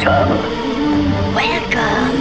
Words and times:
Welcome. 0.00 1.34
Welcome. 1.34 2.20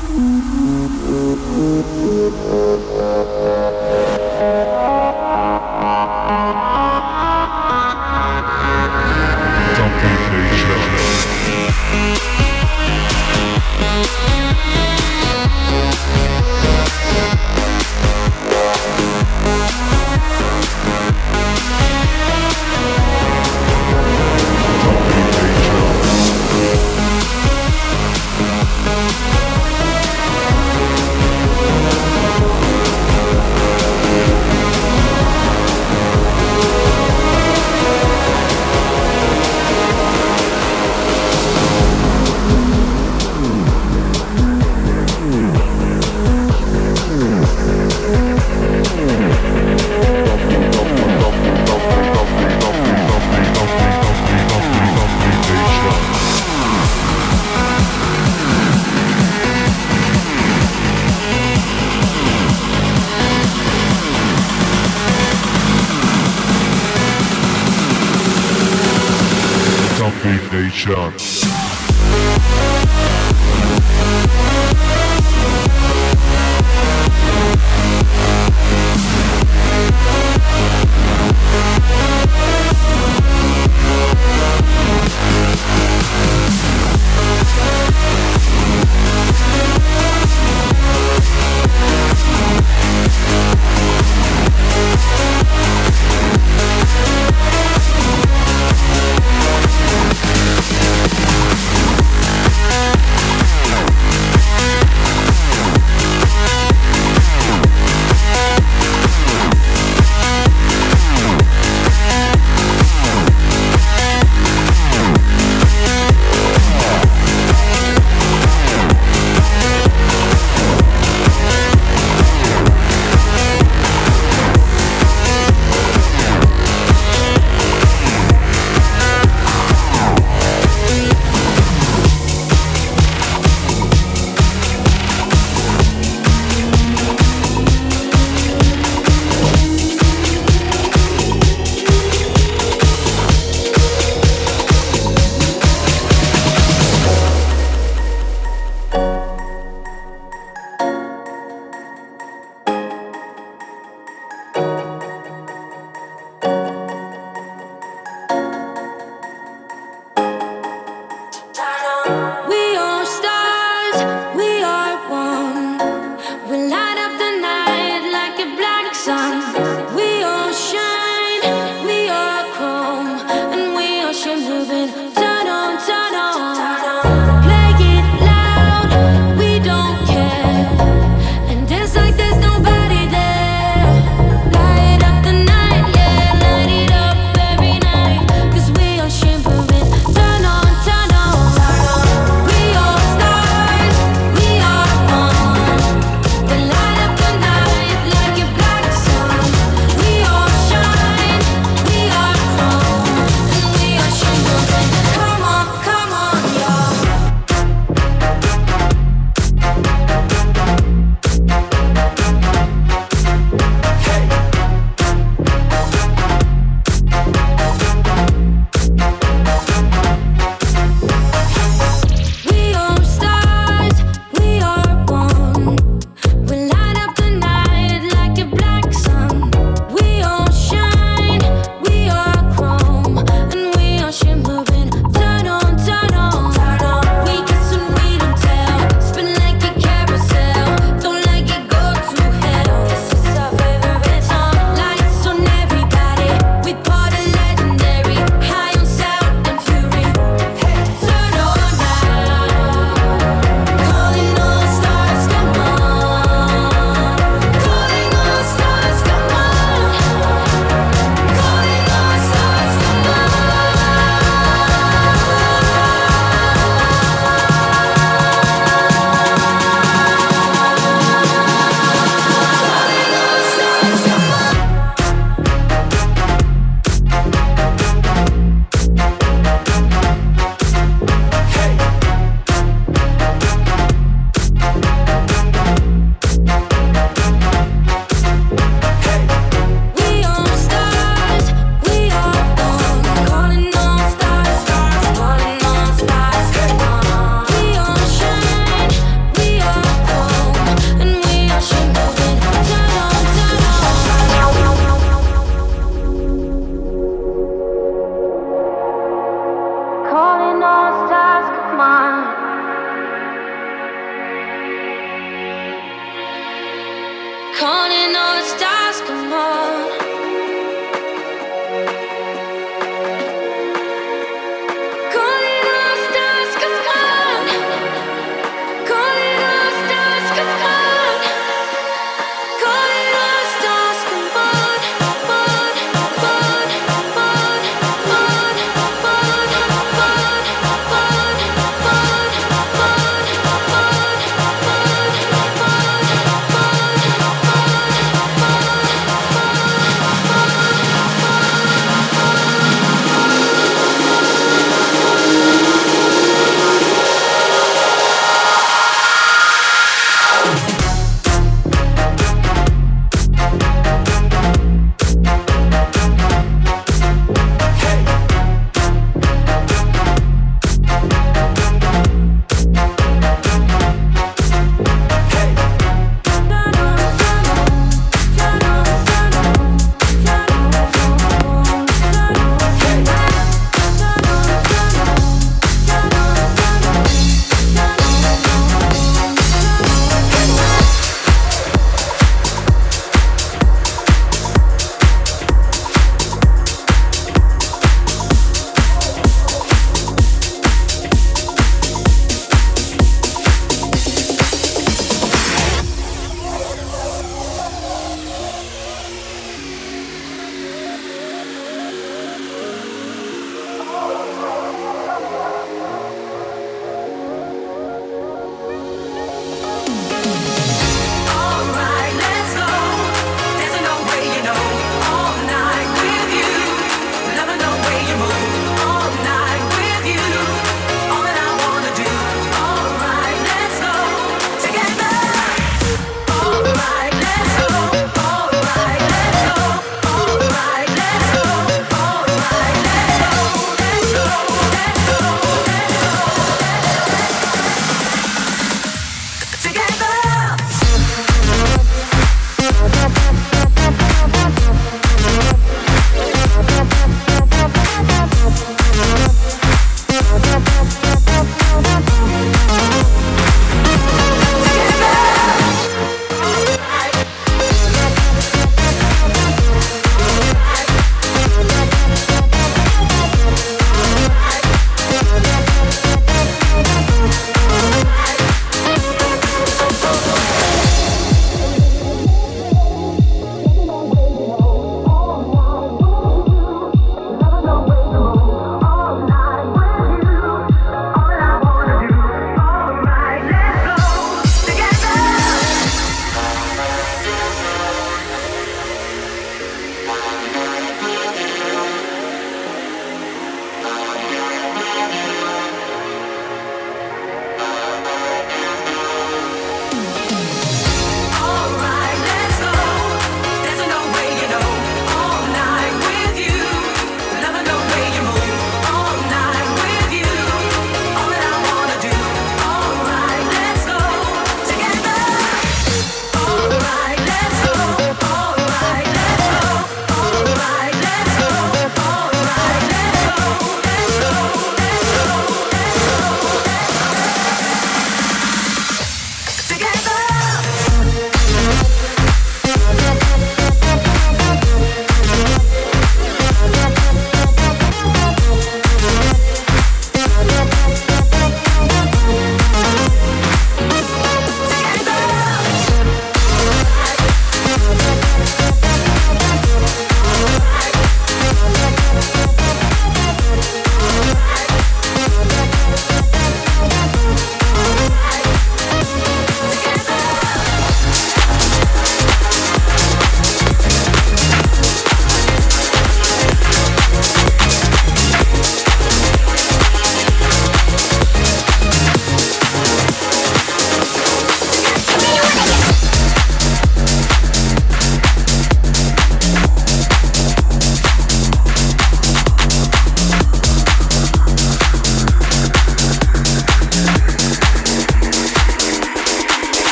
Thank 0.00 0.44
you. 3.72 3.77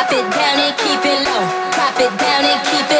Drop 0.00 0.12
it 0.12 0.30
down 0.32 0.58
and 0.60 0.76
keep 0.78 1.04
it 1.04 1.28
low. 1.28 1.44
Drop 1.76 2.00
it 2.00 2.18
down 2.18 2.42
and 2.42 2.60
keep 2.64 2.90
it 2.90 2.99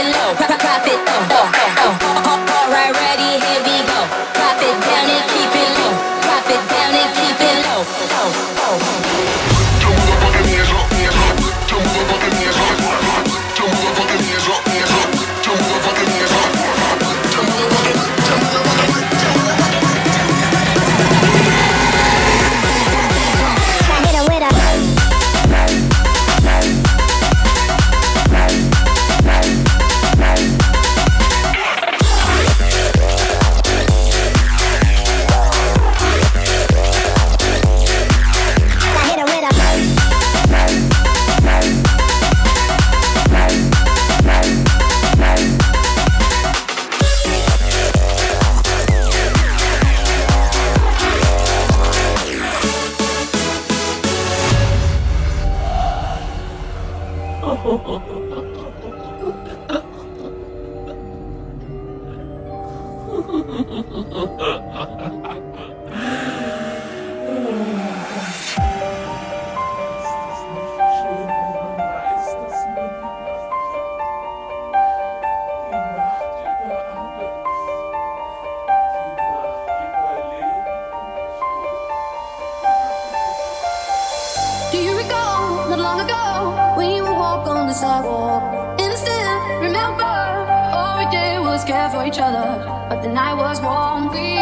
We. 94.12 94.39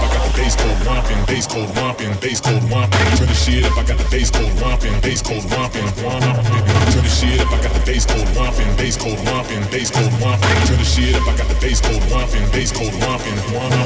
I 0.00 0.08
got 0.08 0.24
the 0.24 0.32
bass 0.32 0.56
code 0.56 0.80
romping, 0.86 1.20
bass 1.28 1.46
code 1.46 1.70
romping, 1.76 2.12
bass 2.24 2.40
code 2.40 2.64
romping. 2.72 3.04
Turn 3.20 3.28
the 3.28 3.36
shit 3.36 3.64
up, 3.68 3.76
I 3.76 3.84
got 3.84 3.98
the 4.00 4.08
bass 4.08 4.30
code 4.32 4.52
romping, 4.60 4.96
bass 5.04 5.20
code 5.20 5.44
romping, 5.52 5.84
romping. 6.00 6.64
Turn 6.90 7.04
the 7.04 7.12
shit 7.12 7.40
up, 7.40 7.52
I 7.52 7.60
got 7.60 7.72
the 7.76 7.82
bass 7.84 8.04
code 8.08 8.28
romping, 8.32 8.70
bass 8.80 8.96
code 8.96 9.20
romping, 9.28 9.62
bass 9.68 9.90
code 9.92 10.12
romping. 10.24 10.56
Turn 10.64 10.80
the 10.80 10.88
shit 10.88 11.12
up, 11.16 11.28
I 11.28 11.36
got 11.36 11.48
the 11.52 11.58
bass 11.60 11.80
code 11.84 12.04
romping, 12.08 12.46
bass 12.50 12.72
code 12.72 12.96
romping, 13.04 13.36
romping. 13.52 13.84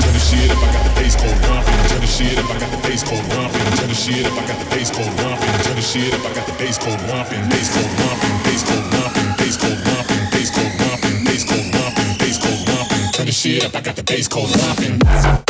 Turn 0.00 0.14
the 0.16 0.22
shit 0.24 0.48
up, 0.48 0.60
I 0.64 0.68
got 0.72 0.82
the 0.88 0.92
bass 0.96 1.14
code 1.20 1.40
romping. 1.44 1.78
Turn 1.92 2.00
the 2.00 2.08
shit 2.08 2.38
up, 2.40 2.48
I 2.48 2.56
got 2.56 2.70
the 2.72 2.80
bass 2.80 3.02
code 3.04 3.26
romping. 3.36 3.66
Turn 3.76 3.88
the 3.92 3.98
shit 4.00 4.24
up, 4.24 4.32
I 4.32 4.42
got 4.48 4.58
the 4.64 4.68
bass 4.72 4.88
code 4.88 5.12
romping. 5.20 5.52
Turn 5.60 5.76
the 5.76 5.84
shit 5.84 6.14
up, 6.16 6.24
I 6.24 6.30
got 6.32 6.46
the 6.48 6.56
bass 6.56 6.76
code 6.80 7.02
romping, 7.04 7.44
bass 7.52 7.68
code 7.68 7.92
romping, 8.00 8.34
bass 8.48 8.62
code 8.64 8.88
romping, 8.96 9.28
bass 9.36 9.56
code 9.60 9.80
romping, 9.84 10.22
bass 10.32 10.48
code 10.56 10.72
romping, 10.80 11.16
bass 11.28 11.44
code 11.44 11.68
romping, 11.76 12.10
bass 12.16 12.36
code 12.40 12.62
romping. 12.64 13.04
Turn 13.12 13.26
the 13.28 13.36
shit 13.36 13.60
up, 13.68 13.76
I 13.76 13.80
got 13.84 13.96
the 13.96 14.04
bass 14.08 14.24
code 14.24 14.48
romping. 14.56 15.49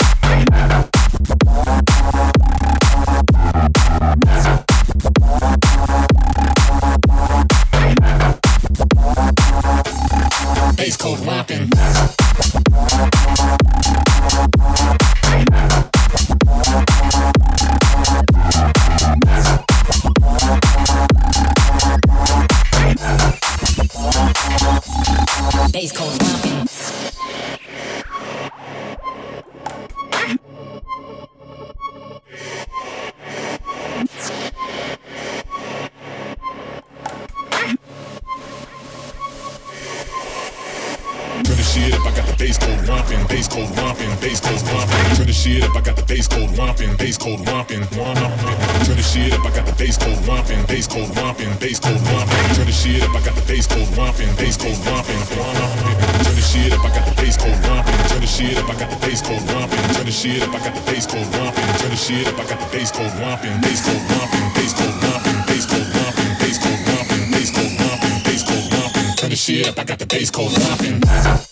shit 60.21 60.43
up, 60.43 60.53
I 60.53 60.59
got 60.59 60.75
the 60.75 60.91
bass 60.91 61.07
code 61.07 61.25
romping. 61.35 61.65
Turn 61.81 61.89
the 61.89 61.95
shit 61.95 62.27
up, 62.27 62.37
I 62.37 62.45
got 62.45 62.59
the 62.59 62.77
bass 62.77 62.91
code 62.91 63.11
romping, 63.19 63.59
bass 63.61 63.81
code 63.81 64.05
romping, 64.11 64.53
bass 64.53 64.73
code 64.73 64.93
romping, 65.01 65.41
bass 65.47 65.65
code 65.65 65.89
romping, 65.97 66.31
bass 66.37 66.57
code 66.61 66.81
romping, 66.85 67.31
bass 67.31 67.49
code 67.49 67.73
romping, 67.81 68.23
bass 68.23 68.43
code 68.45 68.73
romping. 68.73 69.15
Turn 69.17 69.29
the 69.31 69.35
shit 69.35 69.67
up, 69.67 69.79
I 69.79 69.83
got 69.83 69.97
the 69.97 70.05
bass 70.05 70.29
code 70.29 70.53
romping. 70.59 71.50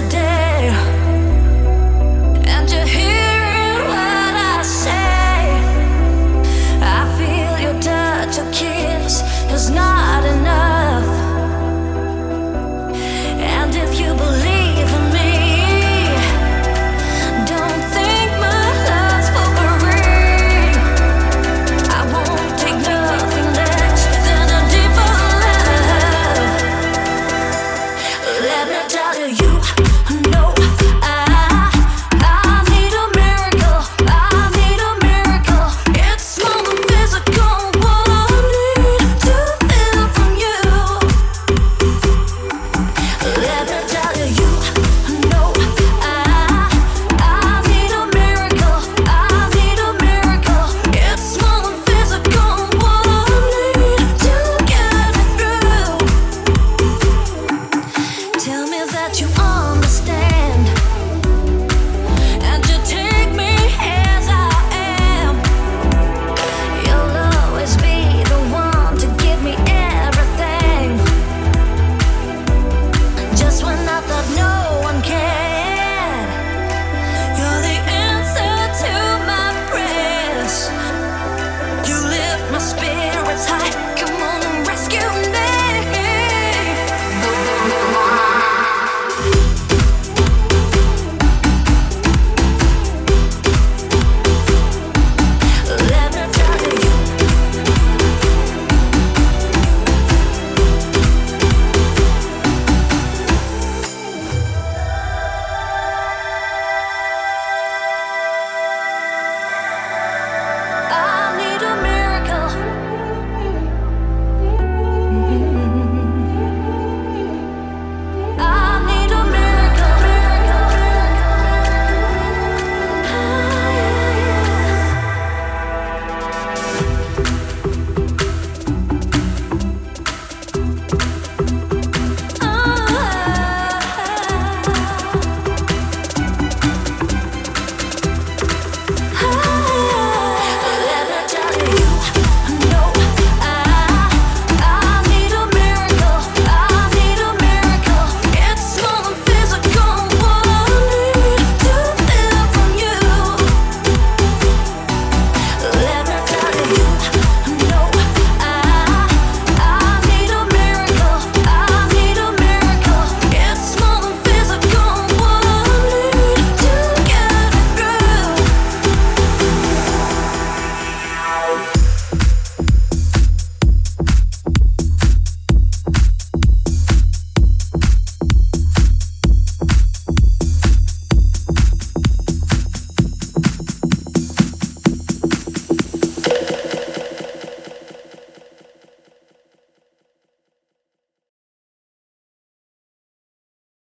The 0.00 0.08
day 0.10 0.27